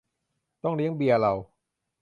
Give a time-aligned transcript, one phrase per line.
[0.63, 1.33] ต้องเลี้ยงเบียร์เรา